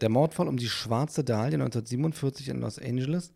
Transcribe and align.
Der 0.00 0.08
Mordfall 0.08 0.48
um 0.48 0.56
die 0.56 0.68
schwarze 0.68 1.24
Dahlia 1.24 1.56
1947 1.56 2.48
in 2.48 2.60
Los 2.60 2.78
Angeles 2.78 3.32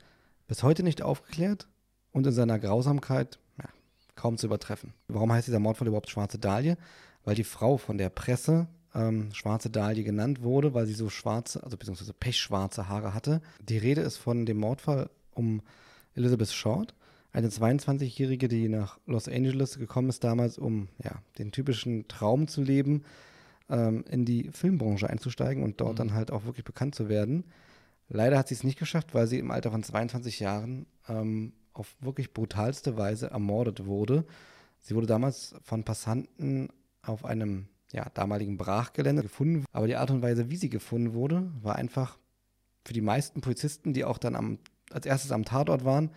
bis 0.46 0.62
heute 0.62 0.82
nicht 0.82 1.02
aufgeklärt 1.02 1.66
und 2.12 2.26
in 2.26 2.32
seiner 2.32 2.58
Grausamkeit 2.58 3.38
ja, 3.58 3.68
kaum 4.14 4.38
zu 4.38 4.46
übertreffen. 4.46 4.94
Warum 5.08 5.32
heißt 5.32 5.48
dieser 5.48 5.58
Mordfall 5.58 5.88
überhaupt 5.88 6.10
schwarze 6.10 6.38
Dahlia? 6.38 6.76
Weil 7.24 7.34
die 7.34 7.44
Frau 7.44 7.78
von 7.78 7.98
der 7.98 8.10
Presse 8.10 8.68
ähm, 8.94 9.32
schwarze 9.32 9.70
Dahlia 9.70 10.04
genannt 10.04 10.42
wurde, 10.42 10.74
weil 10.74 10.86
sie 10.86 10.94
so 10.94 11.08
schwarze, 11.08 11.62
also 11.64 11.76
beziehungsweise 11.76 12.12
pechschwarze 12.12 12.88
Haare 12.88 13.14
hatte. 13.14 13.40
Die 13.60 13.78
Rede 13.78 14.02
ist 14.02 14.18
von 14.18 14.46
dem 14.46 14.58
Mordfall 14.58 15.10
um 15.32 15.62
Elizabeth 16.14 16.52
Short, 16.52 16.94
eine 17.32 17.48
22-Jährige, 17.48 18.48
die 18.48 18.68
nach 18.68 18.98
Los 19.06 19.26
Angeles 19.26 19.78
gekommen 19.78 20.10
ist 20.10 20.22
damals, 20.22 20.58
um 20.58 20.88
ja, 21.02 21.22
den 21.38 21.50
typischen 21.50 22.06
Traum 22.06 22.46
zu 22.46 22.62
leben, 22.62 23.04
ähm, 23.72 24.04
in 24.08 24.24
die 24.24 24.50
Filmbranche 24.52 25.10
einzusteigen 25.10 25.64
und 25.64 25.80
dort 25.80 25.94
mhm. 25.94 25.96
dann 25.96 26.14
halt 26.14 26.30
auch 26.30 26.44
wirklich 26.44 26.64
bekannt 26.64 26.94
zu 26.94 27.08
werden. 27.08 27.44
Leider 28.08 28.38
hat 28.38 28.48
sie 28.48 28.54
es 28.54 28.62
nicht 28.62 28.78
geschafft, 28.78 29.14
weil 29.14 29.26
sie 29.26 29.38
im 29.38 29.50
Alter 29.50 29.70
von 29.70 29.82
22 29.82 30.38
Jahren 30.38 30.86
ähm, 31.08 31.54
auf 31.72 31.96
wirklich 32.00 32.34
brutalste 32.34 32.98
Weise 32.98 33.30
ermordet 33.30 33.86
wurde. 33.86 34.24
Sie 34.80 34.94
wurde 34.94 35.06
damals 35.06 35.54
von 35.62 35.84
Passanten 35.84 36.68
auf 37.00 37.24
einem 37.24 37.68
ja, 37.92 38.08
damaligen 38.14 38.58
Brachgelände 38.58 39.22
gefunden, 39.22 39.64
aber 39.72 39.86
die 39.86 39.96
Art 39.96 40.10
und 40.10 40.22
Weise, 40.22 40.50
wie 40.50 40.56
sie 40.56 40.68
gefunden 40.68 41.14
wurde, 41.14 41.50
war 41.62 41.76
einfach 41.76 42.18
für 42.84 42.92
die 42.92 43.00
meisten 43.00 43.40
Polizisten, 43.40 43.92
die 43.92 44.04
auch 44.04 44.18
dann 44.18 44.36
am, 44.36 44.58
als 44.90 45.06
erstes 45.06 45.32
am 45.32 45.44
Tatort 45.44 45.84
waren, 45.84 46.10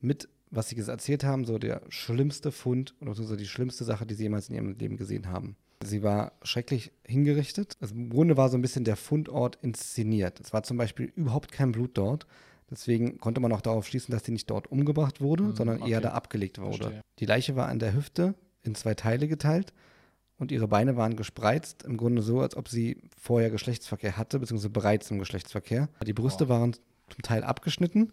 mit, 0.00 0.28
was 0.50 0.68
sie 0.68 0.76
erzählt 0.78 1.24
haben, 1.24 1.44
so 1.44 1.58
der 1.58 1.82
schlimmste 1.88 2.52
Fund 2.52 2.94
oder 3.00 3.14
so 3.14 3.36
die 3.36 3.46
schlimmste 3.46 3.84
Sache, 3.84 4.06
die 4.06 4.14
sie 4.14 4.24
jemals 4.24 4.48
in 4.48 4.54
ihrem 4.54 4.76
Leben 4.78 4.96
gesehen 4.96 5.28
haben. 5.28 5.56
Sie 5.84 6.02
war 6.02 6.32
schrecklich 6.42 6.92
hingerichtet. 7.04 7.76
Also 7.80 7.94
Im 7.94 8.10
Grunde 8.10 8.36
war 8.36 8.48
so 8.48 8.56
ein 8.56 8.62
bisschen 8.62 8.84
der 8.84 8.96
Fundort 8.96 9.58
inszeniert. 9.62 10.40
Es 10.40 10.52
war 10.52 10.62
zum 10.62 10.76
Beispiel 10.76 11.12
überhaupt 11.14 11.52
kein 11.52 11.72
Blut 11.72 11.92
dort. 11.94 12.26
Deswegen 12.70 13.18
konnte 13.18 13.40
man 13.40 13.52
auch 13.52 13.60
darauf 13.60 13.86
schließen, 13.86 14.12
dass 14.12 14.24
sie 14.24 14.32
nicht 14.32 14.50
dort 14.50 14.70
umgebracht 14.70 15.20
wurde, 15.20 15.44
mhm, 15.44 15.56
sondern 15.56 15.82
okay. 15.82 15.92
eher 15.92 16.00
da 16.00 16.10
abgelegt 16.10 16.58
wurde. 16.58 16.76
Verstehe. 16.76 17.00
Die 17.18 17.26
Leiche 17.26 17.56
war 17.56 17.68
an 17.68 17.78
der 17.78 17.94
Hüfte 17.94 18.34
in 18.62 18.74
zwei 18.74 18.94
Teile 18.94 19.28
geteilt 19.28 19.72
und 20.36 20.52
ihre 20.52 20.68
Beine 20.68 20.96
waren 20.96 21.16
gespreizt, 21.16 21.84
im 21.84 21.96
Grunde 21.96 22.22
so, 22.22 22.40
als 22.40 22.56
ob 22.56 22.68
sie 22.68 23.02
vorher 23.16 23.50
Geschlechtsverkehr 23.50 24.16
hatte, 24.16 24.38
beziehungsweise 24.38 24.70
bereits 24.70 25.10
im 25.10 25.18
Geschlechtsverkehr. 25.18 25.88
Die 26.06 26.12
Brüste 26.12 26.48
wow. 26.48 26.60
waren 26.60 26.72
zum 26.74 27.22
Teil 27.22 27.42
abgeschnitten, 27.42 28.12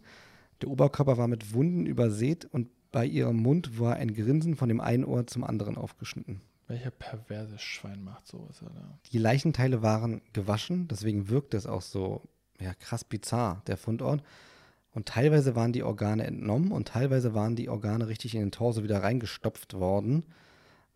der 0.62 0.70
Oberkörper 0.70 1.18
war 1.18 1.28
mit 1.28 1.54
Wunden 1.54 1.86
übersät 1.86 2.46
und 2.46 2.70
bei 2.92 3.06
ihrem 3.06 3.38
Mund 3.38 3.80
war 3.80 3.96
ein 3.96 4.14
Grinsen 4.14 4.56
von 4.56 4.70
dem 4.70 4.80
einen 4.80 5.04
Ohr 5.04 5.28
zum 5.28 5.44
anderen 5.44 5.78
aufgeschnitten. 5.78 6.42
Welcher 6.68 6.92
perverse 6.92 7.60
Schwein 7.60 8.04
macht 8.04 8.26
sowas, 8.26 8.64
oder? 8.64 8.98
Die 9.12 9.18
Leichenteile 9.18 9.82
waren 9.82 10.22
gewaschen, 10.34 10.88
deswegen 10.88 11.30
wirkt 11.30 11.54
es 11.54 11.68
auch 11.68 11.82
so 11.82 12.22
ja, 12.60 12.74
krass 12.74 13.04
bizarr, 13.04 13.62
der 13.68 13.78
Fundort. 13.78 14.24
Und 14.92 15.08
teilweise 15.08 15.56
waren 15.56 15.74
die 15.74 15.84
Organe 15.84 16.24
entnommen 16.24 16.72
und 16.72 16.88
teilweise 16.88 17.34
waren 17.34 17.56
die 17.56 17.70
Organe 17.70 18.08
richtig 18.08 18.34
in 18.34 18.40
den 18.40 18.52
Torso 18.52 18.82
wieder 18.82 19.04
reingestopft 19.04 19.74
worden. 19.74 20.26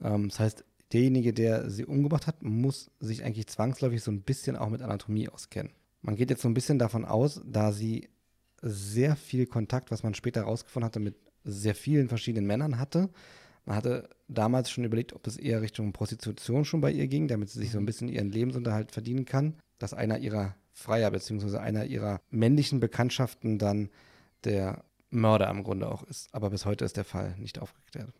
Ähm, 0.01 0.29
das 0.29 0.39
heißt, 0.39 0.63
derjenige, 0.93 1.33
der 1.33 1.69
sie 1.69 1.85
umgebracht 1.85 2.25
hat, 2.25 2.41
muss 2.41 2.89
sich 2.99 3.23
eigentlich 3.23 3.47
zwangsläufig 3.47 4.01
so 4.01 4.09
ein 4.09 4.21
bisschen 4.21 4.55
auch 4.55 4.69
mit 4.69 4.81
Anatomie 4.81 5.27
auskennen. 5.27 5.73
Man 6.01 6.15
geht 6.15 6.29
jetzt 6.29 6.41
so 6.41 6.47
ein 6.47 6.53
bisschen 6.53 6.79
davon 6.79 7.03
aus, 7.03 7.41
da 7.45 7.73
sie 7.73 8.07
sehr 8.61 9.15
viel 9.15 9.45
Kontakt, 9.45 9.91
was 9.91 10.03
man 10.03 10.13
später 10.13 10.41
herausgefunden 10.41 10.85
hatte, 10.85 10.99
mit 10.99 11.15
sehr 11.43 11.75
vielen 11.75 12.09
verschiedenen 12.09 12.47
Männern 12.47 12.79
hatte. 12.79 13.09
Man 13.65 13.75
hatte 13.75 14.09
damals 14.27 14.69
schon 14.69 14.83
überlegt, 14.83 15.13
ob 15.13 15.27
es 15.27 15.37
eher 15.37 15.61
Richtung 15.61 15.93
Prostitution 15.93 16.65
schon 16.65 16.81
bei 16.81 16.91
ihr 16.91 17.07
ging, 17.07 17.27
damit 17.27 17.49
sie 17.49 17.59
sich 17.59 17.71
so 17.71 17.77
ein 17.77 17.83
mhm. 17.83 17.87
bisschen 17.87 18.09
ihren 18.09 18.31
Lebensunterhalt 18.31 18.91
verdienen 18.91 19.25
kann. 19.25 19.55
Dass 19.77 19.93
einer 19.93 20.17
ihrer 20.19 20.55
Freier 20.73 21.11
bzw. 21.11 21.57
einer 21.57 21.85
ihrer 21.85 22.19
männlichen 22.29 22.79
Bekanntschaften 22.79 23.57
dann 23.59 23.89
der 24.43 24.83
Mörder 25.09 25.49
im 25.49 25.63
Grunde 25.63 25.89
auch 25.89 26.03
ist. 26.03 26.33
Aber 26.33 26.49
bis 26.49 26.65
heute 26.65 26.85
ist 26.85 26.97
der 26.97 27.05
Fall 27.05 27.35
nicht 27.37 27.59
aufgeklärt. 27.59 28.13